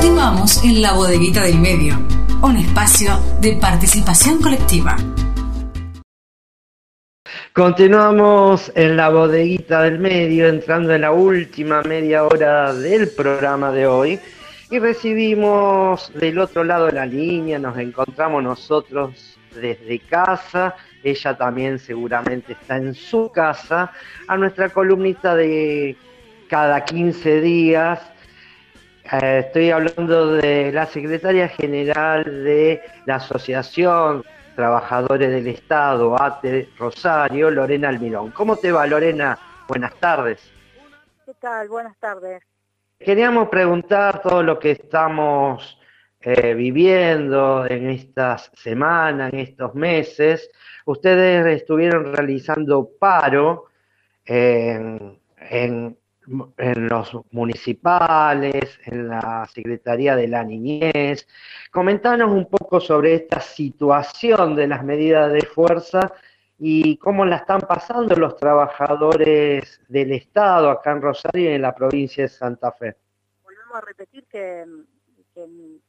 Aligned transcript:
Continuamos 0.00 0.64
en 0.64 0.80
la 0.80 0.94
bodeguita 0.94 1.42
del 1.42 1.58
medio, 1.58 1.94
un 2.40 2.56
espacio 2.56 3.20
de 3.38 3.58
participación 3.60 4.40
colectiva. 4.40 4.96
Continuamos 7.52 8.72
en 8.74 8.96
la 8.96 9.10
bodeguita 9.10 9.82
del 9.82 9.98
medio, 9.98 10.48
entrando 10.48 10.94
en 10.94 11.02
la 11.02 11.12
última 11.12 11.82
media 11.82 12.24
hora 12.24 12.72
del 12.72 13.10
programa 13.10 13.72
de 13.72 13.86
hoy 13.86 14.18
y 14.70 14.78
recibimos 14.78 16.10
del 16.14 16.38
otro 16.38 16.64
lado 16.64 16.86
de 16.86 16.92
la 16.92 17.04
línea, 17.04 17.58
nos 17.58 17.76
encontramos 17.76 18.42
nosotros 18.42 19.38
desde 19.54 19.98
casa, 19.98 20.76
ella 21.04 21.36
también 21.36 21.78
seguramente 21.78 22.54
está 22.54 22.78
en 22.78 22.94
su 22.94 23.30
casa, 23.30 23.92
a 24.26 24.38
nuestra 24.38 24.70
columnista 24.70 25.36
de 25.36 25.94
cada 26.48 26.86
15 26.86 27.42
días. 27.42 28.00
Eh, 29.12 29.44
estoy 29.46 29.70
hablando 29.70 30.34
de 30.36 30.70
la 30.72 30.86
secretaria 30.86 31.48
general 31.48 32.24
de 32.24 32.80
la 33.06 33.16
Asociación 33.16 34.22
Trabajadores 34.54 35.30
del 35.30 35.48
Estado, 35.48 36.20
ATE 36.20 36.68
Rosario, 36.78 37.50
Lorena 37.50 37.88
Almirón. 37.88 38.30
¿Cómo 38.30 38.56
te 38.56 38.70
va, 38.70 38.86
Lorena? 38.86 39.38
Buenas 39.66 39.94
tardes. 39.96 40.52
¿Qué 41.26 41.32
tal? 41.40 41.68
Buenas 41.68 41.96
tardes. 41.98 42.42
Queríamos 42.98 43.48
preguntar 43.48 44.20
todo 44.22 44.42
lo 44.42 44.58
que 44.58 44.72
estamos 44.72 45.80
eh, 46.20 46.54
viviendo 46.54 47.66
en 47.66 47.88
estas 47.88 48.50
semanas, 48.54 49.32
en 49.32 49.40
estos 49.40 49.74
meses. 49.74 50.50
Ustedes 50.84 51.46
estuvieron 51.62 52.14
realizando 52.14 52.90
paro 52.98 53.66
en, 54.24 55.18
en, 55.38 55.96
los 56.30 57.10
municipales, 57.32 58.78
en 58.86 59.08
la 59.08 59.48
Secretaría 59.52 60.14
de 60.16 60.28
la 60.28 60.44
Niñez. 60.44 61.26
Comentanos 61.70 62.30
un 62.30 62.46
poco 62.46 62.80
sobre 62.80 63.14
esta 63.14 63.40
situación 63.40 64.54
de 64.54 64.68
las 64.68 64.84
medidas 64.84 65.32
de 65.32 65.42
fuerza 65.42 66.12
y 66.58 66.96
cómo 66.98 67.24
la 67.24 67.36
están 67.36 67.60
pasando 67.62 68.14
los 68.16 68.36
trabajadores 68.36 69.80
del 69.88 70.12
Estado 70.12 70.70
acá 70.70 70.92
en 70.92 71.02
Rosario 71.02 71.50
y 71.50 71.54
en 71.54 71.62
la 71.62 71.74
provincia 71.74 72.24
de 72.24 72.28
Santa 72.28 72.70
Fe. 72.72 72.96
Volvemos 73.42 73.76
a 73.76 73.80
repetir 73.80 74.26
que, 74.26 74.66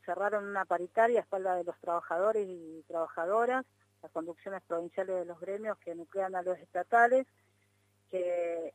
cerraron 0.06 0.46
una 0.46 0.64
paritaria 0.64 1.20
a 1.20 1.24
espalda 1.24 1.56
de 1.56 1.66
los 1.66 1.78
trabajadores 1.80 2.48
y 2.48 2.84
trabajadoras, 2.88 3.66
las 4.02 4.12
conducciones 4.12 4.62
provinciales 4.66 5.18
de 5.18 5.26
los 5.26 5.40
gremios 5.42 5.78
que 5.80 5.94
nuclean 5.94 6.36
a 6.36 6.42
los 6.42 6.58
estatales, 6.58 7.28
que 8.10 8.74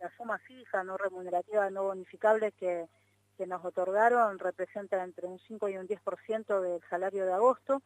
la 0.00 0.10
suma 0.16 0.38
fija, 0.38 0.84
no 0.84 0.96
remunerativa, 0.96 1.70
no 1.70 1.84
bonificable 1.84 2.52
que, 2.52 2.86
que 3.36 3.46
nos 3.46 3.64
otorgaron 3.64 4.38
representa 4.38 5.02
entre 5.02 5.26
un 5.26 5.38
5 5.38 5.68
y 5.68 5.76
un 5.76 5.86
10% 5.86 6.60
del 6.60 6.80
salario 6.88 7.26
de 7.26 7.32
agosto, 7.32 7.82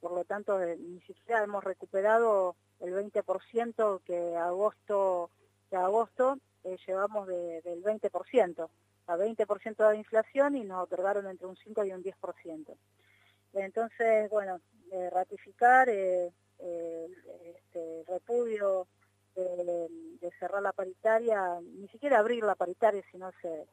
por 0.00 0.12
lo 0.12 0.24
tanto 0.24 0.58
ni 0.58 1.00
siquiera 1.02 1.44
hemos 1.44 1.62
recuperado 1.62 2.56
el 2.80 2.94
20% 2.94 4.00
que 4.04 4.36
agosto, 4.36 5.30
que 5.68 5.76
agosto 5.76 6.38
eh, 6.64 6.76
llevamos 6.86 7.26
del 7.28 7.82
20%, 7.82 8.68
a 9.06 9.16
20% 9.16 9.90
de 9.90 9.96
inflación 9.96 10.56
y 10.56 10.64
nos 10.64 10.84
otorgaron 10.84 11.26
entre 11.26 11.46
un 11.46 11.56
5 11.56 11.84
y 11.84 11.92
un 11.92 12.02
10%. 12.02 12.76
Entonces, 13.54 14.30
bueno, 14.30 14.60
eh, 14.90 15.10
ratificar 15.10 15.88
eh, 15.88 16.32
este, 16.58 18.04
repudio 18.08 18.86
de, 19.36 20.30
cerrar 20.40 20.60
la 20.60 20.72
paritaria, 20.72 21.60
ni 21.62 21.88
siquiera 21.88 22.18
abrir 22.18 22.42
la 22.42 22.54
paritaria, 22.54 23.02
sino 23.10 23.30
se, 23.40 23.66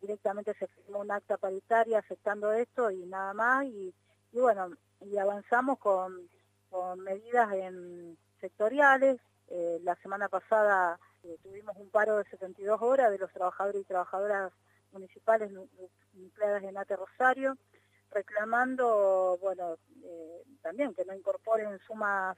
directamente 0.00 0.52
se 0.54 0.66
firmó 0.66 1.00
un 1.00 1.10
acta 1.10 1.36
paritaria 1.36 2.00
aceptando 2.00 2.52
esto 2.52 2.90
y 2.90 3.06
nada 3.06 3.32
más, 3.32 3.64
y, 3.66 3.94
bueno, 4.32 4.70
y 5.00 5.16
avanzamos 5.16 5.78
con, 5.78 6.28
medidas 6.98 7.50
en 7.54 8.18
sectoriales. 8.38 9.18
Eh, 9.48 9.78
la 9.82 9.94
semana 9.96 10.28
pasada 10.28 10.98
eh, 11.22 11.38
tuvimos 11.42 11.74
un 11.76 11.88
paro 11.88 12.18
de 12.18 12.24
72 12.24 12.82
horas 12.82 13.10
de 13.10 13.18
los 13.18 13.32
trabajadores 13.32 13.80
y 13.80 13.84
trabajadoras 13.84 14.52
municipales 14.92 15.50
empleadas 16.14 16.62
en 16.64 16.76
ATE 16.76 16.96
Rosario, 16.96 17.56
reclamando, 18.10 19.38
bueno, 19.40 19.76
eh, 20.04 20.42
también 20.62 20.92
que 20.94 21.04
no 21.04 21.14
incorporen 21.14 21.78
sumas 21.86 22.36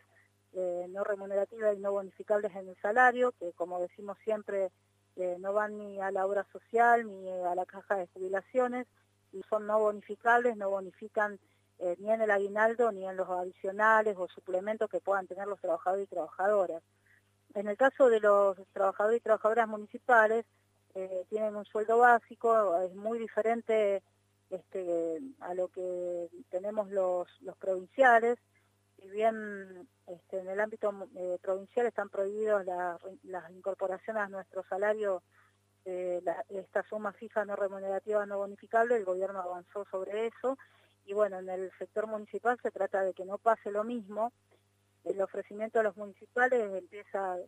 no 0.52 1.04
remunerativas 1.04 1.76
y 1.76 1.80
no 1.80 1.92
bonificables 1.92 2.54
en 2.56 2.68
el 2.68 2.76
salario, 2.82 3.32
que 3.38 3.52
como 3.52 3.80
decimos 3.80 4.18
siempre, 4.24 4.70
no 5.38 5.52
van 5.52 5.76
ni 5.78 6.00
a 6.00 6.10
la 6.10 6.26
obra 6.26 6.46
social 6.52 7.06
ni 7.06 7.30
a 7.30 7.54
la 7.54 7.66
caja 7.66 7.96
de 7.96 8.06
jubilaciones, 8.08 8.86
y 9.32 9.42
son 9.48 9.66
no 9.66 9.78
bonificables, 9.78 10.56
no 10.56 10.70
bonifican 10.70 11.38
eh, 11.80 11.96
ni 12.00 12.10
en 12.10 12.20
el 12.22 12.30
aguinaldo 12.30 12.90
ni 12.90 13.06
en 13.06 13.16
los 13.16 13.28
adicionales 13.28 14.16
o 14.18 14.26
suplementos 14.28 14.90
que 14.90 15.00
puedan 15.00 15.26
tener 15.26 15.46
los 15.46 15.60
trabajadores 15.60 16.06
y 16.06 16.08
trabajadoras. 16.08 16.82
En 17.54 17.68
el 17.68 17.76
caso 17.76 18.08
de 18.08 18.20
los 18.20 18.56
trabajadores 18.72 19.18
y 19.18 19.22
trabajadoras 19.22 19.68
municipales, 19.68 20.44
eh, 20.94 21.24
tienen 21.28 21.54
un 21.54 21.64
sueldo 21.64 21.98
básico, 21.98 22.76
es 22.82 22.94
muy 22.94 23.18
diferente 23.18 24.02
este, 24.50 25.20
a 25.40 25.54
lo 25.54 25.68
que 25.68 26.28
tenemos 26.50 26.90
los, 26.90 27.28
provinciales, 27.60 28.38
si 29.00 29.08
bien 29.08 29.88
este, 30.06 30.40
en 30.40 30.48
el 30.48 30.60
ámbito 30.60 30.92
eh, 31.16 31.38
provincial 31.40 31.86
están 31.86 32.08
prohibidos 32.08 32.64
las 32.64 33.50
incorporaciones 33.50 34.22
a 34.22 34.28
nuestro 34.28 34.64
salario, 34.68 35.22
esta 36.50 36.82
suma 36.82 37.14
fija 37.14 37.46
no 37.46 37.56
remunerativa 37.56 38.26
no 38.26 38.36
bonificable, 38.36 38.96
el 38.96 39.06
gobierno 39.06 39.40
avanzó 39.40 39.86
sobre 39.86 40.26
eso 40.26 40.58
y 41.06 41.14
bueno, 41.14 41.38
en 41.38 41.48
el 41.48 41.72
sector 41.78 42.06
municipal 42.06 42.58
se 42.62 42.70
trata 42.70 43.02
de 43.02 43.14
que 43.14 43.24
no 43.24 43.38
pase 43.38 43.70
lo 43.70 43.82
mismo. 43.82 44.30
El 45.04 45.22
ofrecimiento 45.22 45.80
a 45.80 45.82
los 45.82 45.96
municipales 45.96 46.70
empieza 46.74 47.38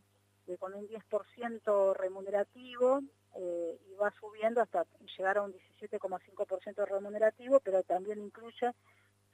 con 0.59 0.75
un 0.75 0.89
10% 0.89 1.94
remunerativo 1.94 3.00
eh, 3.37 3.78
y 3.87 3.94
va 3.97 4.10
subiendo 4.19 4.62
hasta 4.62 4.87
llegar 5.16 5.37
a 5.37 5.43
un 5.43 5.53
17,5% 5.53 6.89
remunerativo, 6.89 7.60
pero 7.60 7.83
también 7.83 8.19
incluye 8.21 8.72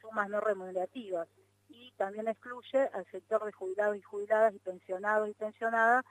sumas 0.01 0.29
no 0.29 0.41
remunerativas 0.41 1.29
y 1.69 1.93
también 1.93 2.29
excluye 2.29 2.89
al 2.93 3.07
sector 3.07 3.45
de 3.45 3.53
jubilados 3.53 3.97
y 3.97 4.03
jubiladas 4.03 4.55
y 4.55 4.59
pensionados 4.59 5.29
y 5.29 5.35
pensionadas 5.35 6.05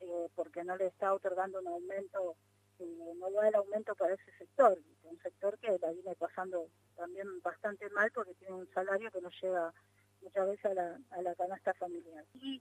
eh, 0.00 0.28
porque 0.34 0.64
no 0.64 0.76
le 0.76 0.86
está 0.86 1.14
otorgando 1.14 1.60
un 1.60 1.68
aumento, 1.68 2.36
eh, 2.78 3.14
no 3.16 3.30
da 3.30 3.48
el 3.48 3.54
aumento 3.54 3.94
para 3.94 4.14
ese 4.14 4.32
sector, 4.38 4.78
un 5.04 5.18
sector 5.20 5.58
que 5.58 5.78
la 5.78 5.92
viene 5.92 6.14
pasando 6.16 6.66
también 6.96 7.40
bastante 7.40 7.88
mal 7.90 8.10
porque 8.12 8.34
tiene 8.34 8.54
un 8.54 8.68
salario 8.72 9.10
que 9.10 9.20
no 9.20 9.30
llega 9.40 9.72
muchas 10.22 10.46
veces 10.46 10.64
a 10.66 11.22
la, 11.22 11.34
canasta 11.34 11.74
familiar. 11.74 12.24
Y 12.34 12.60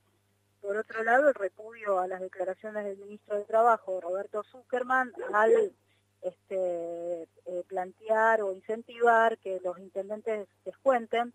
por 0.62 0.78
otro 0.78 1.04
lado, 1.04 1.30
el 1.30 1.36
repudio 1.36 2.00
a 2.00 2.08
las 2.08 2.22
declaraciones 2.22 2.86
del 2.86 2.98
ministro 2.98 3.38
de 3.38 3.46
Trabajo, 3.46 4.00
Roberto 4.00 4.44
Zuckerman, 4.44 5.12
al 5.34 5.74
este, 6.22 7.24
eh, 7.24 7.64
plantear 7.68 8.42
o 8.44 8.52
incentivar 8.52 9.38
que 9.40 9.60
los 9.64 9.80
intendentes 9.80 10.48
descuenten 10.64 11.34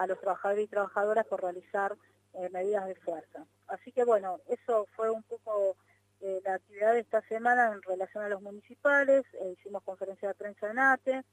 a 0.00 0.06
los 0.06 0.20
trabajadores 0.20 0.64
y 0.64 0.68
trabajadoras 0.68 1.26
por 1.26 1.42
realizar 1.42 1.96
eh, 2.34 2.48
medidas 2.50 2.86
de 2.86 2.94
fuerza. 2.96 3.46
Así 3.68 3.92
que 3.92 4.04
bueno, 4.04 4.40
eso 4.46 4.86
fue 4.96 5.10
un 5.10 5.22
poco 5.22 5.76
eh, 6.20 6.40
la 6.44 6.54
actividad 6.54 6.92
de 6.94 7.00
esta 7.00 7.22
semana 7.22 7.72
en 7.72 7.82
relación 7.82 8.24
a 8.24 8.28
los 8.28 8.42
municipales, 8.42 9.24
hicimos 9.52 9.82
conferencia 9.82 10.28
de 10.28 10.34
prensa 10.34 10.70
en 10.70 10.78
ATE, 10.78 11.24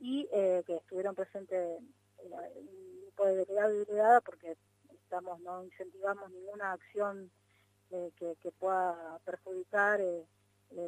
y 0.00 0.28
eh, 0.32 0.62
que 0.66 0.76
estuvieron 0.76 1.14
presentes 1.14 1.80
un 2.22 3.00
grupo 3.02 3.26
de 3.26 3.36
delegados 3.36 3.74
y 3.74 3.78
delegadas 3.78 4.22
porque 4.22 4.56
estamos 4.90 5.40
no 5.40 5.64
incentivamos 5.64 6.30
ninguna 6.30 6.72
acción 6.72 7.30
eh, 7.90 8.10
que, 8.18 8.50
pueda 8.58 9.18
perjudicar 9.24 10.00
eh, 10.00 10.26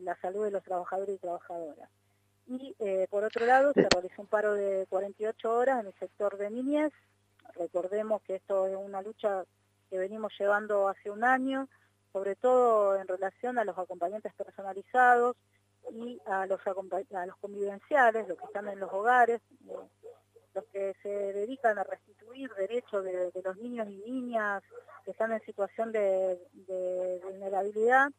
la 0.03 0.17
salud 0.21 0.45
de 0.45 0.51
los 0.51 0.65
trabajadores 0.65 1.15
y 1.15 1.19
trabajadoras. 1.19 1.89
Y 2.47 2.75
por 3.11 3.25
otro 3.25 3.45
lado 3.45 3.73
se 3.73 3.89
realizó 3.91 4.23
un 4.23 4.29
paro 4.29 4.55
de 4.55 4.87
48 4.89 5.53
horas 5.53 5.81
en 5.81 5.87
el 5.89 5.95
sector 5.95 6.37
de 6.37 6.51
niñez. 6.51 6.93
Recordemos 7.55 8.23
que 8.23 8.37
esto 8.37 8.67
es 8.67 8.77
una 8.77 9.03
lucha 9.03 9.45
que 9.91 9.99
venimos 9.99 10.33
llevando 10.39 10.89
hace 10.89 11.11
un 11.11 11.25
año, 11.25 11.69
sobre 12.13 12.37
todo 12.37 12.97
en 12.97 13.09
relación 13.09 13.59
a 13.59 13.65
los 13.65 13.77
acompañantes 13.77 14.33
personalizados, 14.35 15.37
y 15.93 16.21
a 16.27 16.47
los, 16.47 16.61
a 16.67 17.27
los 17.27 17.37
convivenciales, 17.37 18.29
los 18.29 18.39
que 18.39 18.45
están 18.45 18.69
en 18.69 18.81
los 18.81 18.93
hogares, 18.93 19.41
eh, 19.69 19.75
los 20.55 20.65
que 20.67 20.95
se 21.03 21.09
dedican 21.09 21.79
a 21.79 21.85
restituir 21.85 22.51
derechos 22.55 23.05
de, 23.05 23.31
los 23.45 23.57
niños 23.59 23.89
y 23.89 23.99
niñas 23.99 24.63
que 25.05 25.11
están 25.11 25.33
en 25.33 25.41
situación 25.43 25.93
de, 25.93 26.39
vulnerabilidad. 27.23 28.11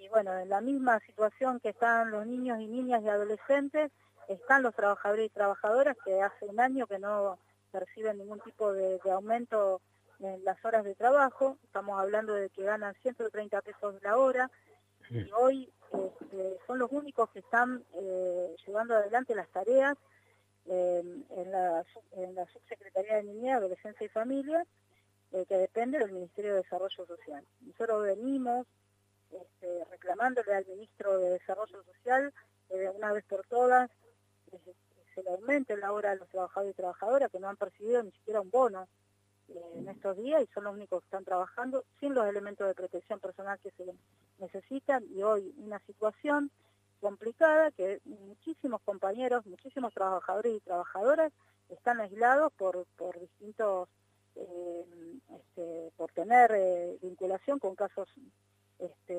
Y 0.00 0.08
bueno, 0.08 0.36
en 0.38 0.48
la 0.48 0.62
misma 0.62 0.98
situación 1.00 1.60
que 1.60 1.68
están 1.68 2.10
los 2.10 2.26
niños 2.26 2.58
y 2.58 2.66
niñas 2.66 3.02
y 3.02 3.08
adolescentes, 3.08 3.92
están 4.28 4.62
los 4.62 4.74
trabajadores 4.74 5.26
y 5.26 5.28
trabajadoras 5.28 5.94
que 6.02 6.22
hace 6.22 6.46
un 6.46 6.58
año 6.58 6.86
que 6.86 6.98
no 6.98 7.38
perciben 7.70 8.16
ningún 8.16 8.40
tipo 8.40 8.72
de, 8.72 8.98
aumento 9.12 9.82
en 10.20 10.42
las 10.42 10.64
horas 10.64 10.84
de 10.84 10.94
trabajo. 10.94 11.58
Estamos 11.64 12.00
hablando 12.00 12.32
de 12.32 12.48
que 12.48 12.62
ganan 12.62 12.94
130 13.02 13.60
pesos 13.60 13.94
la 14.02 14.16
hora 14.16 14.50
y 15.10 15.30
hoy 15.32 15.70
este, 15.92 16.58
son 16.66 16.78
los 16.78 16.90
únicos 16.92 17.28
que 17.30 17.40
están 17.40 17.84
eh, 17.92 18.56
llevando 18.66 18.94
adelante 18.94 19.34
las 19.34 19.48
tareas 19.48 19.98
en, 20.64 21.26
la, 21.50 21.84
Subsecretaría 22.52 23.16
de 23.16 23.24
Niñez, 23.24 23.56
Adolescencia 23.56 24.06
y 24.06 24.08
Familia, 24.08 24.64
que 25.30 25.56
depende 25.56 25.98
del 25.98 26.12
Ministerio 26.12 26.52
de 26.52 26.62
Desarrollo 26.62 27.06
Social. 27.06 27.44
Nosotros 27.60 28.02
venimos 28.04 28.66
este, 29.32 29.84
reclamándole 29.90 30.54
al 30.54 30.66
Ministro 30.66 31.18
de 31.18 31.30
Desarrollo 31.30 31.82
Social 31.84 32.32
de 32.68 32.88
una 32.90 33.12
vez 33.12 33.24
por 33.24 33.46
todas 33.46 33.90
se 35.14 35.22
le 35.22 35.30
aumente 35.30 35.76
la 35.76 35.92
hora 35.92 36.12
a 36.12 36.14
los 36.14 36.28
trabajadores 36.28 36.72
y 36.72 36.76
trabajadoras 36.76 37.30
que 37.30 37.40
no 37.40 37.48
han 37.48 37.56
percibido 37.56 38.02
ni 38.02 38.10
siquiera 38.12 38.40
un 38.40 38.50
bono 38.50 38.88
eh, 39.48 39.60
en 39.76 39.88
estos 39.88 40.16
días 40.16 40.42
y 40.42 40.46
son 40.52 40.64
los 40.64 40.74
únicos 40.74 41.00
que 41.00 41.06
están 41.06 41.24
trabajando 41.24 41.84
sin 41.98 42.14
los 42.14 42.26
elementos 42.26 42.66
de 42.66 42.74
protección 42.74 43.20
personal 43.20 43.58
que 43.60 43.70
se 43.72 43.84
necesitan. 44.38 45.04
Y 45.10 45.22
hoy 45.22 45.52
una 45.58 45.78
situación 45.80 46.50
complicada 47.00 47.70
que 47.72 48.00
muchísimos 48.04 48.80
compañeros, 48.82 49.46
muchísimos 49.46 49.92
trabajadores 49.94 50.56
y 50.56 50.60
trabajadoras 50.60 51.32
están 51.68 52.00
aislados 52.00 52.52
por, 52.52 52.84
por 52.96 53.18
distintos, 53.18 53.88
eh, 54.36 54.84
este, 55.38 55.92
por 55.96 56.12
tener 56.12 56.50
eh, 56.54 56.98
vinculación 57.00 57.58
con 57.58 57.74
casos 57.74 58.08
este, 58.80 59.14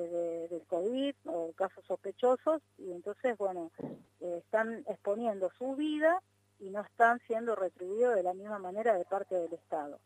del 0.50 0.66
COVID 0.68 1.16
o 1.26 1.52
casos 1.54 1.86
sospechosos 1.86 2.62
y 2.78 2.92
entonces, 2.92 3.38
bueno, 3.38 3.72
están 4.20 4.84
exponiendo 4.88 5.52
su 5.58 5.76
vida 5.76 6.22
y 6.60 6.70
no 6.70 6.82
están 6.82 7.20
siendo 7.28 7.56
retribuidos 7.56 8.16
de 8.16 8.24
la 8.24 8.34
misma 8.34 8.60
manera 8.60 8.96
de 8.96 9.06
parte 9.06 9.36
del 9.36 9.54
Estado. 9.54 10.00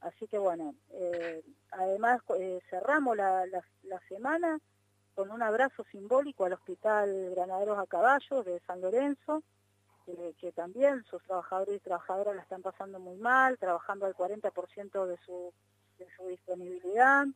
Así 0.00 0.26
que 0.28 0.38
bueno, 0.38 0.74
eh, 0.90 1.42
además 1.72 2.20
eh, 2.38 2.60
cerramos 2.70 3.16
la, 3.16 3.44
semana 4.08 4.58
con 5.14 5.30
un 5.30 5.42
abrazo 5.42 5.84
simbólico 5.90 6.44
al 6.44 6.52
Hospital 6.52 7.30
Granaderos 7.34 7.78
a 7.78 7.86
Caballo 7.86 8.42
de 8.44 8.60
San 8.66 8.80
Lorenzo, 8.80 9.42
que 10.38 10.52
también 10.52 11.02
sus 11.10 11.20
trabajadores 11.24 11.76
y 11.76 11.80
trabajadoras 11.80 12.36
la 12.36 12.42
están 12.42 12.62
pasando 12.62 13.00
muy 13.00 13.16
mal, 13.16 13.58
trabajando 13.58 14.06
al 14.06 14.14
40% 14.14 15.06
de 15.06 15.16
su, 15.26 15.52
de 15.98 16.06
su 16.16 16.28
disponibilidad, 16.28 17.26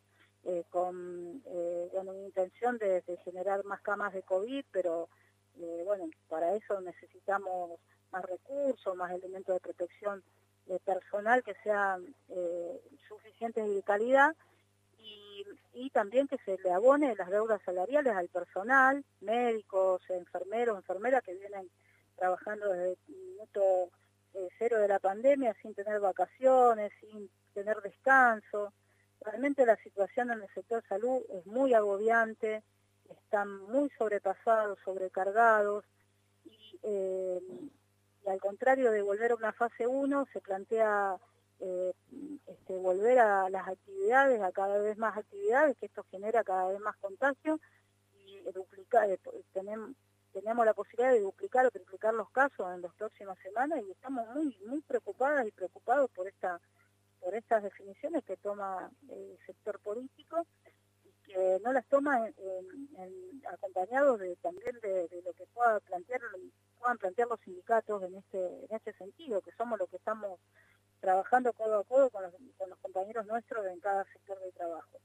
eh, 0.44 0.64
con 0.70 1.42
una 1.44 2.24
intención 2.24 2.78
de, 2.78 3.02
generar 3.24 3.64
más 3.64 3.80
camas 3.80 4.12
de 4.12 4.22
COVID, 4.22 4.64
pero 4.70 5.08
bueno, 5.84 6.08
para 6.28 6.54
eso 6.54 6.80
necesitamos 6.80 7.78
más 8.12 8.24
recursos, 8.24 8.96
más 8.96 9.12
elementos 9.12 9.54
de 9.54 9.60
protección 9.60 10.22
personal 10.78 11.42
que 11.42 11.54
sean 11.62 12.14
eh, 12.28 12.80
suficientes 13.08 13.66
y 13.66 13.74
de 13.74 13.82
calidad 13.82 14.36
y, 15.72 15.90
también 15.92 16.28
que 16.28 16.38
se 16.44 16.56
le 16.62 16.70
abone 16.70 17.16
las 17.16 17.30
deudas 17.30 17.60
salariales 17.64 18.14
al 18.14 18.28
personal, 18.28 19.04
médicos, 19.20 20.00
enfermeros, 20.08 20.76
enfermeras 20.76 21.22
que 21.24 21.34
vienen 21.34 21.68
trabajando 22.16 22.68
desde 22.68 22.92
el 22.92 22.98
minuto 23.08 23.90
eh, 24.34 24.48
cero 24.58 24.78
de 24.78 24.86
la 24.86 25.00
pandemia 25.00 25.54
sin 25.60 25.74
tener 25.74 25.98
vacaciones, 25.98 26.92
sin 27.00 27.28
tener 27.54 27.80
descanso. 27.80 28.72
Realmente 29.20 29.66
la 29.66 29.76
situación 29.76 30.30
en 30.30 30.42
el 30.42 30.48
sector 30.54 30.82
salud 30.88 31.22
es 31.30 31.46
muy 31.46 31.74
agobiante, 31.74 32.62
están 33.08 33.62
muy 33.64 33.90
sobrepasados, 33.98 34.78
sobrecargados 34.84 35.84
y 36.44 36.78
eh, 36.82 37.40
al 38.26 38.40
contrario 38.40 38.90
de 38.90 39.02
volver 39.02 39.32
a 39.32 39.36
una 39.36 39.52
fase 39.52 39.86
1, 39.86 40.26
se 40.32 40.40
plantea 40.40 41.16
eh, 41.60 41.92
este, 42.46 42.76
volver 42.78 43.18
a 43.18 43.50
las 43.50 43.68
actividades, 43.68 44.40
a 44.40 44.52
cada 44.52 44.78
vez 44.78 44.96
más 44.96 45.16
actividades, 45.16 45.76
que 45.76 45.86
esto 45.86 46.04
genera 46.10 46.44
cada 46.44 46.68
vez 46.68 46.80
más 46.80 46.96
contagio, 46.96 47.60
y 48.24 48.42
duplicar, 48.52 49.10
eh, 49.10 49.18
tenemos, 49.52 49.90
tenemos 50.32 50.64
la 50.64 50.74
posibilidad 50.74 51.12
de 51.12 51.20
duplicar 51.20 51.66
o 51.66 51.70
triplicar 51.70 52.14
los 52.14 52.30
casos 52.30 52.72
en 52.74 52.82
las 52.82 52.94
próximas 52.94 53.38
semanas 53.40 53.80
y 53.86 53.90
estamos 53.90 54.26
muy, 54.34 54.56
muy 54.66 54.80
preocupadas 54.82 55.46
y 55.46 55.50
preocupados 55.50 56.10
por 56.10 56.28
esta 56.28 56.60
por 57.20 57.34
estas 57.34 57.62
definiciones 57.62 58.24
que 58.24 58.36
toma 58.36 58.90
el 59.08 59.38
sector 59.46 59.78
político 59.80 60.46
y 61.04 61.12
que 61.24 61.60
no 61.62 61.72
las 61.72 61.86
toma 61.86 62.28
acompañados 63.52 64.18
de, 64.20 64.36
también 64.36 64.78
de, 64.82 65.22
lo 65.24 65.32
que 65.34 65.46
pueda 65.52 65.80
plantear 65.80 66.20
puedan 66.78 66.98
plantear 66.98 67.28
los 67.28 67.40
sindicatos 67.40 68.02
en 68.02 68.16
este, 68.16 68.64
en 68.64 68.74
este 68.74 68.94
sentido, 68.94 69.42
que 69.42 69.52
somos 69.52 69.78
los 69.78 69.88
que 69.90 69.96
estamos 69.96 70.40
trabajando 71.00 71.52
codo 71.52 71.80
a 71.80 71.84
codo 71.84 72.10
con 72.10 72.22
los, 72.22 72.78
compañeros 72.80 73.26
nuestros 73.26 73.66
en 73.66 73.80
cada 73.80 74.04
sector 74.04 74.38
de 74.40 74.52
trabajo. 74.52 74.98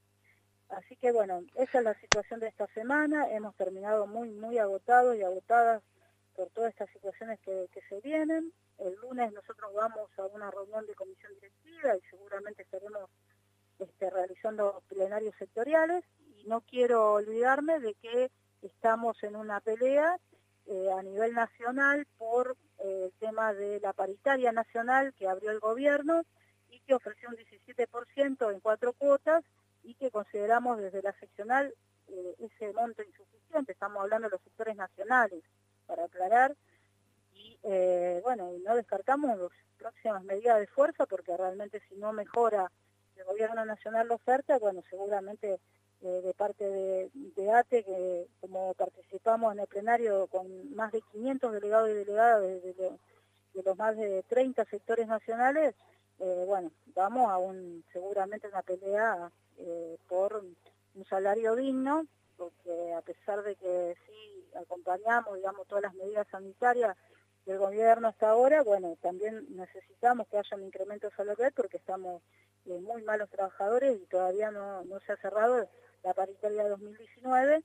Así 0.68 0.96
que 0.96 1.12
bueno, 1.12 1.42
esa 1.54 1.78
es 1.78 1.84
la 1.84 1.94
situación 2.00 2.40
de 2.40 2.48
esta 2.48 2.66
semana, 2.68 3.30
hemos 3.30 3.54
terminado 3.56 4.06
muy, 4.06 4.30
muy 4.30 4.58
agotados 4.58 5.16
y 5.16 5.22
agotadas 5.22 5.82
por 6.34 6.50
todas 6.50 6.70
estas 6.70 6.90
situaciones 6.90 7.38
que, 7.40 7.68
se 7.88 8.00
vienen. 8.00 8.52
El 8.78 8.94
lunes 8.96 9.32
nosotros 9.32 9.72
vamos 9.74 10.10
a 10.18 10.26
una 10.26 10.50
reunión 10.50 10.86
de 10.86 10.94
comisión 10.94 11.32
directiva 11.34 11.96
y 11.96 12.00
seguramente 12.10 12.62
estaremos 12.62 13.08
este, 13.78 14.10
realizando 14.10 14.82
plenarios 14.88 15.34
sectoriales. 15.38 16.04
Y 16.36 16.44
no 16.44 16.60
quiero 16.60 17.14
olvidarme 17.14 17.80
de 17.80 17.94
que 17.94 18.30
estamos 18.62 19.22
en 19.22 19.36
una 19.36 19.60
pelea 19.60 20.18
eh, 20.66 20.90
a 20.92 21.02
nivel 21.02 21.32
nacional 21.32 22.06
por 22.18 22.56
eh, 22.78 23.04
el 23.06 23.12
tema 23.18 23.54
de 23.54 23.80
la 23.80 23.92
paritaria 23.92 24.52
nacional 24.52 25.14
que 25.14 25.28
abrió 25.28 25.50
el 25.50 25.60
gobierno 25.60 26.22
y 26.68 26.80
que 26.80 26.94
ofreció 26.94 27.28
un 27.28 27.36
17% 27.36 28.52
en 28.52 28.60
cuatro 28.60 28.92
cuotas 28.92 29.44
y 29.82 29.94
que 29.94 30.10
consideramos 30.10 30.78
desde 30.78 31.02
la 31.02 31.12
seccional 31.20 31.72
eh, 32.08 32.36
ese 32.38 32.72
monto 32.72 33.02
insuficiente, 33.02 33.72
estamos 33.72 34.02
hablando 34.02 34.28
de 34.28 34.32
los 34.32 34.42
sectores 34.42 34.76
nacionales, 34.76 35.42
para 35.86 36.04
aclarar, 36.04 36.56
y 37.62 38.20
bueno, 38.22 38.52
no 38.64 38.76
descartamos 38.76 39.38
las 39.38 39.50
próximas 39.78 40.22
medidas 40.24 40.58
de 40.58 40.66
fuerza 40.66 41.06
porque 41.06 41.36
realmente 41.36 41.80
si 41.88 41.96
no 41.96 42.12
mejora 42.12 42.70
el 43.16 43.24
gobierno 43.24 43.64
nacional 43.64 44.08
la 44.08 44.14
oferta, 44.14 44.58
bueno, 44.58 44.82
seguramente 44.88 45.60
eh, 46.02 46.20
de 46.22 46.34
parte 46.34 46.64
de, 46.64 47.50
ATE, 47.52 47.82
que 47.84 48.28
como 48.40 48.74
participamos 48.74 49.54
en 49.54 49.60
el 49.60 49.66
plenario 49.66 50.26
con 50.26 50.74
más 50.74 50.92
de 50.92 51.00
500 51.00 51.52
delegados 51.52 51.88
y 51.88 51.94
delegadas 51.94 52.42
de, 52.42 52.98
los 53.64 53.78
más 53.78 53.96
de 53.96 54.22
30 54.24 54.64
sectores 54.66 55.06
nacionales, 55.06 55.74
eh, 56.18 56.44
bueno, 56.46 56.70
vamos 56.94 57.30
a 57.30 57.38
un 57.38 57.82
seguramente 57.92 58.48
una 58.48 58.62
pelea 58.62 59.30
eh, 59.56 59.96
por 60.06 60.44
un 60.94 61.04
salario 61.06 61.56
digno, 61.56 62.06
porque 62.36 62.92
a 62.92 63.00
pesar 63.00 63.42
de 63.42 63.56
que 63.56 63.96
sí 64.06 64.44
acompañamos, 64.54 65.36
digamos, 65.36 65.66
todas 65.66 65.84
las 65.84 65.94
medidas 65.94 66.26
sanitarias 66.30 66.94
del 67.46 67.58
gobierno 67.58 68.08
hasta 68.08 68.30
ahora, 68.30 68.62
bueno, 68.62 68.96
también 69.00 69.46
necesitamos 69.56 70.26
que 70.28 70.38
haya 70.38 70.56
un 70.56 70.64
incremento 70.64 71.08
salarial 71.16 71.52
porque 71.54 71.76
estamos 71.76 72.22
muy 72.64 73.02
malos 73.02 73.30
trabajadores 73.30 73.96
y 74.02 74.06
todavía 74.06 74.50
no, 74.50 74.84
no 74.84 74.98
se 75.00 75.12
ha 75.12 75.16
cerrado 75.16 75.68
la 76.02 76.12
paritaria 76.12 76.68
2019 76.68 77.62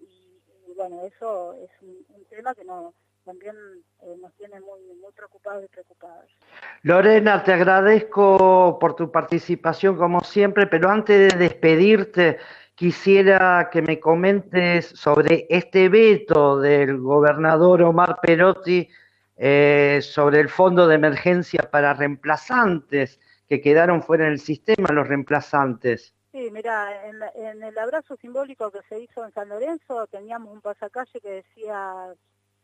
y, 0.00 0.72
bueno, 0.76 1.02
eso 1.04 1.54
es 1.54 1.70
un, 1.82 2.24
tema 2.30 2.54
que 2.54 2.64
no, 2.64 2.94
también 3.24 3.56
eh, 4.02 4.16
nos 4.20 4.32
tiene 4.34 4.60
muy, 4.60 4.80
muy 5.00 5.12
preocupados 5.12 5.64
y 5.64 5.68
preocupadas. 5.68 6.26
Lorena, 6.82 7.42
te 7.42 7.52
agradezco 7.52 8.78
por 8.80 8.94
tu 8.94 9.10
participación 9.10 9.96
como 9.96 10.20
siempre, 10.20 10.66
pero 10.66 10.90
antes 10.90 11.32
de 11.32 11.38
despedirte, 11.38 12.38
quisiera 12.74 13.68
que 13.70 13.82
me 13.82 14.00
comentes 14.00 14.86
sobre 14.86 15.46
este 15.48 15.88
veto 15.88 16.58
del 16.58 16.98
gobernador 16.98 17.82
Omar 17.82 18.18
Perotti 18.20 18.88
eh, 19.36 20.00
sobre 20.02 20.40
el 20.40 20.48
fondo 20.48 20.86
de 20.86 20.94
emergencia 20.94 21.68
para 21.70 21.94
reemplazantes 21.94 23.20
que 23.48 23.60
quedaron 23.60 24.02
fuera 24.02 24.26
del 24.26 24.38
sistema, 24.38 24.88
los 24.92 25.08
reemplazantes. 25.08 26.14
Sí, 26.32 26.50
mira, 26.50 27.06
en, 27.06 27.62
el 27.62 27.78
abrazo 27.78 28.16
simbólico 28.16 28.70
que 28.70 28.80
se 28.88 29.00
hizo 29.00 29.24
en 29.24 29.32
San 29.32 29.48
Lorenzo 29.48 30.06
teníamos 30.08 30.52
un 30.52 30.60
pasacalle 30.60 31.20
que 31.20 31.30
decía 31.30 32.12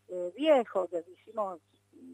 eh, 0.09 0.33
viejo, 0.35 0.89
que 0.89 1.03
hicimos 1.09 1.59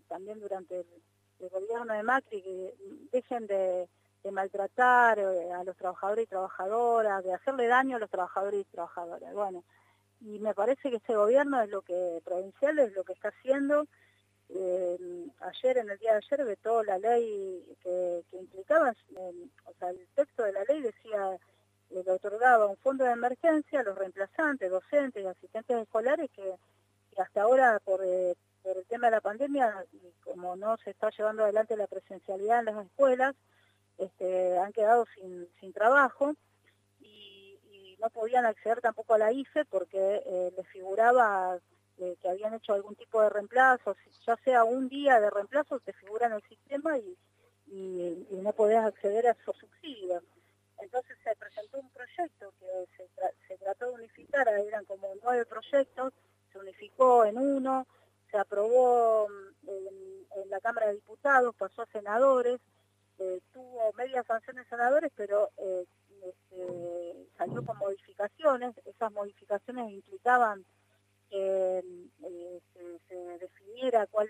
también 0.07 0.39
durante 0.39 0.81
el, 0.81 1.49
gobierno 1.49 1.93
de 1.93 2.03
Macri, 2.03 2.41
que 2.41 2.73
dejen 3.11 3.47
de, 3.47 3.87
maltratar 4.31 5.17
eh, 5.19 5.51
a 5.53 5.63
los 5.63 5.77
trabajadores 5.77 6.25
y 6.25 6.27
trabajadoras, 6.27 7.23
de 7.23 7.33
hacerle 7.33 7.67
daño 7.67 7.95
a 7.95 7.99
los 7.99 8.09
trabajadores 8.09 8.61
y 8.61 8.65
trabajadoras. 8.65 9.33
Bueno, 9.33 9.63
y 10.19 10.39
me 10.39 10.53
parece 10.53 10.89
que 10.89 10.97
este 10.97 11.15
gobierno 11.15 11.61
es 11.61 11.69
lo 11.69 11.81
que, 11.81 12.21
provincial 12.25 12.77
es 12.79 12.93
lo 12.93 13.03
que 13.03 13.13
está 13.13 13.29
haciendo. 13.29 13.87
Eh, 14.49 14.97
ayer, 15.39 15.77
en 15.77 15.89
el 15.89 15.97
día 15.97 16.11
de 16.13 16.17
ayer, 16.17 16.45
vetó 16.45 16.83
la 16.83 16.97
ley 16.97 17.63
que, 17.81 18.23
implicaba, 18.31 18.93
o 19.15 19.73
sea, 19.79 19.89
el 19.89 20.07
texto 20.15 20.43
de 20.43 20.53
la 20.53 20.63
ley 20.63 20.81
decía 20.81 21.37
le 21.89 22.11
otorgaba 22.11 22.65
un 22.65 22.77
fondo 22.77 23.05
de 23.05 23.11
emergencia 23.11 23.79
a 23.79 23.83
los 23.83 23.97
reemplazantes, 23.97 24.69
docentes 24.69 25.23
y 25.23 25.27
asistentes 25.27 25.77
escolares 25.77 26.29
que, 26.31 26.53
hasta 27.17 27.41
ahora 27.41 27.79
por, 27.83 28.01
eh, 28.03 28.35
por, 28.61 28.77
el 28.77 28.85
tema 28.85 29.07
de 29.07 29.11
la 29.11 29.21
pandemia, 29.21 29.85
como 30.23 30.55
no 30.55 30.77
se 30.77 30.91
está 30.91 31.09
llevando 31.09 31.43
adelante 31.43 31.77
la 31.77 31.87
presencialidad 31.87 32.59
en 32.59 32.65
las 32.65 32.85
escuelas, 32.85 33.35
este, 33.97 34.57
han 34.59 34.73
quedado 34.73 35.05
sin, 35.15 35.47
sin 35.59 35.73
trabajo 35.73 36.35
y, 36.99 37.33
no 37.99 38.11
podían 38.11 38.45
acceder 38.45 38.79
tampoco 38.79 39.15
a 39.15 39.17
la 39.17 39.31
IFE 39.31 39.65
porque 39.65 40.21
eh, 40.23 40.53
les 40.55 40.67
figuraba 40.67 41.57
que 41.97 42.29
habían 42.29 42.53
hecho 42.53 42.73
algún 42.73 42.95
tipo 42.95 43.21
de 43.21 43.29
reemplazo, 43.29 43.95
ya 44.25 44.35
sea 44.37 44.63
un 44.63 44.87
día 44.87 45.19
de 45.19 45.29
reemplazo, 45.29 45.79
te 45.79 45.93
figura 45.93 46.27
en 46.27 46.33
el 46.33 46.43
sistema 46.43 46.97
y, 46.97 47.17
no 48.31 48.53
podías 48.53 48.85
acceder 48.85 49.27
a 49.27 49.31
esos 49.31 49.57
subsidios. 49.57 50.23
Entonces 50.79 51.17
se 51.23 51.35
presentó 51.35 51.79
un 51.79 51.89
proyecto 51.89 52.53
que 52.59 52.87
se, 53.47 53.57
trató 53.57 53.87
de 53.87 53.93
unificar, 53.93 54.47
eran 54.47 54.85
como 54.85 55.07
nueve 55.21 55.45
proyectos, 55.45 56.13
se 56.51 56.59
unificó 56.59 57.25
en 57.25 57.37
uno, 57.37 57.85
se 58.31 58.37
aprobó 58.37 59.27
mm, 59.27 59.69
en, 60.39 60.49
la 60.49 60.61
Cámara 60.61 60.87
de 60.87 60.93
Diputados, 60.93 61.55
pasó 61.55 61.81
a 61.81 61.87
senadores, 61.87 62.61
eh, 63.17 63.41
tuvo 63.51 63.91
medias 63.93 64.25
sanciones 64.25 64.65
senadores, 64.69 65.11
pero 65.15 65.49
eh, 65.57 65.85
este, 66.23 67.27
salió 67.37 67.65
con 67.65 67.77
modificaciones, 67.77 68.75
esas 68.85 69.11
modificaciones 69.11 69.91
implicaban 69.91 70.65
que 71.29 71.79
eh, 72.23 72.61
se, 73.07 73.15
definiera 73.39 74.07
cuál, 74.07 74.27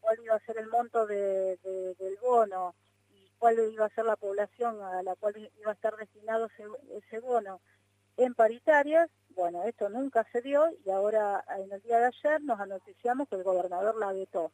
cuál 0.00 0.18
iba 0.22 0.34
a 0.34 0.44
ser 0.44 0.58
el 0.58 0.68
monto 0.68 1.06
del 1.06 2.18
bono 2.20 2.74
y 3.10 3.30
cuál 3.38 3.58
iba 3.70 3.86
a 3.86 3.94
ser 3.94 4.04
la 4.04 4.16
población 4.16 4.80
a 4.82 5.02
la 5.02 5.14
cual 5.16 5.36
iba 5.36 5.70
a 5.70 5.74
estar 5.74 5.96
destinado 5.96 6.48
ese, 6.90 7.20
bono 7.20 7.60
en 8.16 8.34
paritarias, 8.34 9.10
bueno, 9.30 9.64
esto 9.64 9.88
nunca 9.88 10.26
se 10.32 10.42
dio 10.42 10.70
y 10.84 10.90
ahora 10.90 11.42
en 11.58 11.72
el 11.72 11.80
día 11.80 11.98
de 11.98 12.06
ayer 12.06 12.42
nos 12.42 12.60
anunciamos 12.60 13.28
que 13.28 13.36
el 13.36 13.42
gobernador 13.42 13.96
la 13.96 14.12
vetó. 14.12 14.52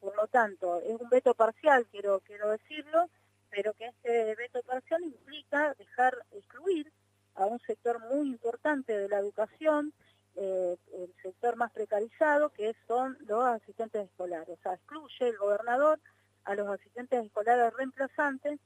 Por 0.00 0.16
lo 0.16 0.26
tanto, 0.28 0.80
es 0.80 1.00
un 1.00 1.08
veto 1.08 1.34
parcial, 1.34 1.86
quiero, 1.90 2.20
quiero 2.20 2.50
decirlo, 2.50 3.08
pero 3.50 3.72
que 3.74 3.86
este 3.86 4.34
veto 4.34 4.62
parcial 4.62 5.02
implica 5.02 5.74
dejar 5.74 6.14
excluir 6.32 6.92
a 7.34 7.46
un 7.46 7.58
sector 7.60 8.00
muy 8.08 8.28
importante 8.28 8.96
de 8.96 9.08
la 9.08 9.18
educación, 9.18 9.92
eh, 10.36 10.76
el 10.94 11.14
sector 11.22 11.56
más 11.56 11.72
precarizado, 11.72 12.50
que 12.50 12.74
son 12.86 13.16
los 13.26 13.44
asistentes 13.44 14.06
escolares. 14.06 14.58
O 14.58 14.62
sea, 14.62 14.74
excluye 14.74 15.28
el 15.28 15.36
gobernador 15.36 15.98
a 16.44 16.54
los 16.54 16.68
asistentes 16.68 17.24
escolares 17.24 17.72
reemplazantes 17.74 18.58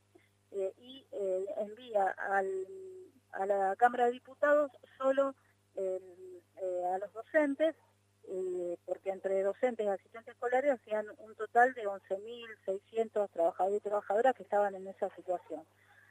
eh, 0.53 0.73
y 0.79 1.07
eh, 1.13 1.47
envía 1.59 2.15
a 2.19 3.47
la 3.47 3.75
Cámara 3.77 4.07
de 4.07 4.13
Diputados 4.13 4.71
solo 4.99 5.35
a 5.77 6.99
los 6.99 7.13
docentes, 7.13 7.75
porque 8.87 9.11
entre 9.11 9.43
docentes 9.43 9.85
y 9.85 9.89
asistentes 9.89 10.35
escolares 10.35 10.73
hacían 10.73 11.07
un 11.19 11.35
total 11.35 11.75
de 11.75 11.85
11.600 11.85 13.29
trabajadores 13.31 13.79
y 13.79 13.83
trabajadoras 13.83 14.35
que 14.37 14.45
estaban 14.45 14.77
en 14.77 14.87
esa 14.87 15.11
situación. 15.17 15.67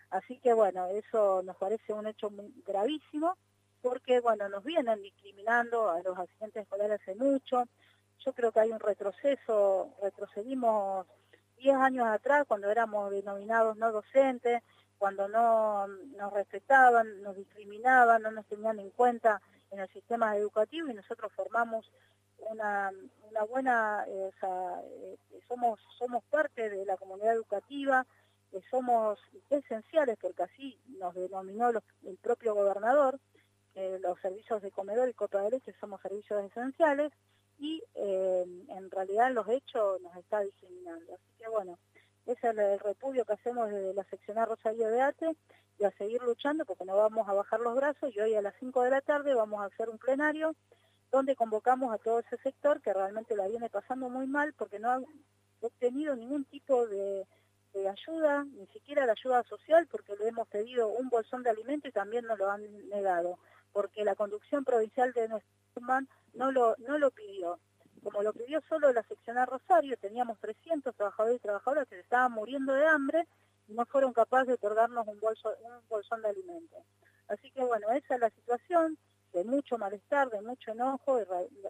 Así 0.10 0.38
que 0.40 0.54
bueno, 0.54 0.88
eso 0.88 1.42
nos 1.44 1.56
parece 1.56 1.94
un 1.94 2.08
hecho 2.08 2.30
gravísimo 2.66 3.38
porque 3.84 4.22
bueno, 4.22 4.48
nos 4.48 4.64
vienen 4.64 5.02
discriminando 5.02 5.92
a 5.92 6.02
los 6.02 6.18
asistentes 6.18 6.64
escolares 6.64 7.02
hace 7.02 7.16
mucho. 7.16 7.66
Yo 8.26 8.32
creo 8.32 8.54
que 8.54 8.62
hay 8.62 8.72
un 8.72 8.80
retroceso, 8.80 9.94
retrocedimos 10.02 11.06
10 11.58 11.76
años 11.76 12.08
atrás 12.08 12.46
cuando 12.48 12.72
éramos 12.72 13.12
denominados 13.12 13.76
no 13.76 13.92
docentes, 13.92 14.64
cuando 14.98 15.28
no 15.28 15.86
nos 15.88 16.32
respetaban, 16.32 17.22
nos 17.22 17.36
discriminaban, 17.36 18.22
no 18.22 18.32
nos 18.32 18.46
tenían 18.46 18.80
en 18.80 18.90
cuenta 18.92 19.42
en 19.70 19.82
el 19.82 19.90
sistema 19.90 20.38
educativo 20.38 20.88
y 20.88 20.94
nosotros 20.94 21.30
formamos 21.34 21.92
una, 22.50 22.90
buena, 23.50 24.06
eh, 24.08 24.32
eh, 24.42 25.18
somos, 25.48 25.80
somos 25.98 26.24
parte 26.26 26.70
de 26.70 26.86
la 26.86 26.96
comunidad 26.96 27.34
educativa, 27.34 28.06
eh, 28.54 28.62
somos 28.70 29.20
esenciales 29.50 30.18
porque 30.22 30.44
así 30.44 30.80
nos 31.00 31.14
denominó 31.16 31.70
el 31.70 32.18
propio 32.22 32.54
gobernador, 32.54 33.20
eh, 33.76 34.00
los 34.02 34.20
servicios 34.20 34.62
de 34.62 34.72
comedor 34.72 35.10
y 35.10 35.14
copa 35.14 35.42
de 35.42 35.52
leche 35.52 35.74
somos 35.80 36.02
servicios 36.02 36.44
esenciales 36.44 37.12
y 37.58 37.84
eh, 37.96 38.46
en 38.70 38.92
realidad 38.92 39.32
los 39.32 39.48
hechos 39.50 40.00
nos 40.02 40.16
está 40.16 40.42
discriminando. 40.42 41.14
Así 41.14 41.32
que 41.38 41.48
bueno, 41.50 41.80
ese 42.26 42.50
es 42.50 42.58
el 42.58 42.80
repudio 42.80 43.26
que 43.26 43.34
hacemos 43.34 43.70
desde 43.70 43.94
la 43.94 44.04
seccional 44.06 44.48
Rosario 44.48 44.88
de 44.90 45.02
Ate 45.02 45.36
y 45.80 45.86
a 45.86 45.92
seguir 45.92 46.22
luchando 46.22 46.66
porque 46.66 46.86
no 46.86 46.96
vamos 46.96 47.28
a 47.28 47.34
bajar 47.34 47.60
los 47.60 47.76
brazos 47.76 48.16
y 48.16 48.20
hoy 48.20 48.36
a 48.36 48.42
las 48.42 48.54
5 48.60 48.84
de 48.84 48.92
la 48.92 49.02
tarde 49.02 49.34
vamos 49.34 49.62
a 49.62 49.66
hacer 49.66 49.90
un 49.90 49.98
plenario 49.98 50.56
donde 51.12 51.36
convocamos 51.36 51.94
a 51.94 51.98
todo 51.98 52.20
ese 52.20 52.38
sector 52.38 52.82
que 52.82 52.94
realmente 52.94 53.36
la 53.36 53.48
viene 53.48 53.70
pasando 53.70 54.10
muy 54.10 54.28
mal 54.28 54.54
porque 54.54 54.80
no 54.80 54.92
ha 54.92 55.02
obtenido 55.62 56.16
ningún 56.16 56.46
tipo 56.46 56.88
de, 56.88 57.26
de 57.74 57.90
ayuda, 57.90 58.44
ni 58.44 58.68
siquiera 58.68 59.06
la 59.06 59.14
ayuda 59.14 59.44
social, 59.44 59.88
porque 59.88 60.16
le 60.16 60.28
hemos 60.28 60.48
pedido 60.48 60.88
un 60.90 61.10
bolsón 61.10 61.44
de 61.44 61.50
alimento 61.50 61.88
y 61.88 61.92
también 61.92 62.26
nos 62.26 62.38
lo 62.38 62.50
han 62.50 62.90
negado 62.90 63.40
porque 63.74 64.06
la 64.06 64.16
conducción 64.16 64.64
provincial 64.64 65.12
de 65.14 65.28
nuestro 65.28 65.52
no 66.34 66.52
lo, 66.52 66.76
no 66.88 66.98
lo 66.98 67.12
pidió. 67.12 67.60
Como 68.04 68.22
lo 68.22 68.34
pidió 68.34 68.62
solo 68.68 68.92
la 68.92 69.04
seccional 69.04 69.48
Rosario, 69.48 69.98
teníamos 69.98 70.38
300 70.40 70.94
trabajadores 70.96 71.38
y 71.38 71.42
trabajadoras 71.42 71.88
que 71.88 72.00
estaban 72.00 72.32
muriendo 72.32 72.74
de 72.74 72.86
hambre 72.86 73.28
y 73.68 73.74
no 73.74 73.86
fueron 73.86 74.14
capaces 74.14 74.48
de 74.48 74.54
otorgarnos 74.54 75.08
un, 75.08 75.20
bolso, 75.20 75.50
un 75.64 75.72
bolsón 75.90 76.22
de 76.22 76.30
alimentos. 76.30 76.80
Así 77.30 77.50
que 77.52 77.64
bueno, 77.64 77.90
esa 77.92 78.16
es 78.16 78.20
la 78.20 78.30
situación 78.30 78.98
de 79.32 79.44
mucho 79.46 79.78
malestar, 79.78 80.30
de 80.30 80.42
mucho 80.42 80.72
enojo 80.72 81.20
y 81.20 81.24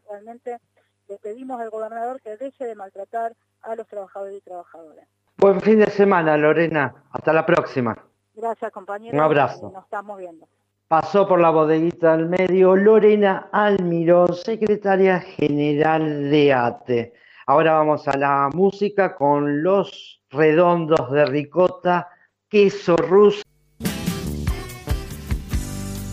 realmente 0.09 0.59
le 1.07 1.17
pedimos 1.17 1.61
al 1.61 1.69
gobernador 1.69 2.19
que 2.21 2.35
deje 2.35 2.65
de 2.65 2.75
maltratar 2.75 3.35
a 3.61 3.75
los 3.75 3.87
trabajadores 3.87 4.37
y 4.37 4.41
trabajadoras. 4.41 5.07
Buen 5.37 5.61
fin 5.61 5.79
de 5.79 5.89
semana, 5.89 6.35
Lorena. 6.35 7.05
Hasta 7.11 7.31
la 7.31 7.45
próxima. 7.45 7.95
Gracias, 8.33 8.71
compañero. 8.71 9.15
Un 9.15 9.23
abrazo. 9.23 9.69
Nos 9.71 9.83
estamos 9.83 10.17
viendo. 10.17 10.47
Pasó 10.93 11.27
por 11.27 11.41
la 11.41 11.49
bodeguita 11.49 12.15
del 12.15 12.27
medio 12.27 12.75
Lorena 12.75 13.49
Almiró, 13.51 14.31
secretaria 14.31 15.19
general 15.21 16.29
de 16.29 16.53
ATE. 16.53 17.13
Ahora 17.47 17.73
vamos 17.73 18.07
a 18.07 18.15
la 18.15 18.51
música 18.53 19.15
con 19.15 19.63
los 19.63 20.21
redondos 20.29 21.11
de 21.11 21.25
ricota, 21.25 22.09
queso 22.47 22.95
ruso. 22.95 23.41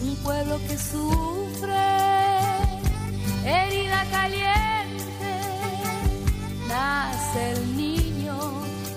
Un 0.02 0.16
pueblo 0.24 0.56
que 0.66 0.78
sufre, 0.78 1.76
herida 3.44 4.02
caliente, 4.10 5.30
nace 6.66 7.52
el 7.52 7.76
niño 7.76 8.34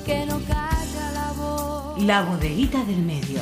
que 0.06 0.26
no 0.28 0.40
calla 0.48 1.12
la 1.14 1.34
voz. 1.36 2.02
La 2.02 2.22
bodeguita 2.22 2.86
del 2.86 3.00
medio 3.00 3.42